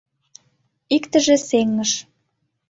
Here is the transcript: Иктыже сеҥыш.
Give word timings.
Иктыже 0.95 1.35
сеҥыш. 1.47 1.91